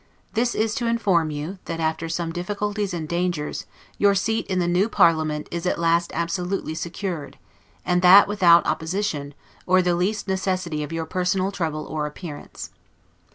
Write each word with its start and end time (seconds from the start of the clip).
It 0.35 0.55
is 0.55 0.73
to 0.73 0.87
inform 0.87 1.29
you, 1.29 1.59
that, 1.65 1.79
after 1.79 2.09
some 2.09 2.31
difficulties 2.33 2.91
and 2.91 3.07
dangers, 3.07 3.67
your 3.99 4.15
seat 4.15 4.47
in 4.47 4.57
the 4.57 4.67
new 4.67 4.89
parliament 4.89 5.47
is 5.51 5.67
at 5.67 5.77
last 5.77 6.09
absolutely 6.15 6.73
secured, 6.73 7.37
and 7.85 8.01
that 8.01 8.27
without 8.27 8.65
opposition, 8.65 9.35
or 9.67 9.83
the 9.83 9.93
least 9.93 10.27
necessity 10.27 10.81
of 10.81 10.91
your 10.91 11.05
personal 11.05 11.51
trouble 11.51 11.85
or 11.85 12.07
appearance. 12.07 12.71